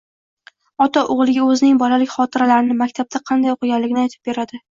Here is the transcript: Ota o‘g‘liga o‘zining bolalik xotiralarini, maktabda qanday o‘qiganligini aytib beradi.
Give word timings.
Ota 0.85 1.03
o‘g‘liga 1.15 1.43
o‘zining 1.47 1.77
bolalik 1.83 2.15
xotiralarini, 2.15 2.79
maktabda 2.81 3.23
qanday 3.29 3.53
o‘qiganligini 3.59 4.05
aytib 4.07 4.33
beradi. 4.33 4.63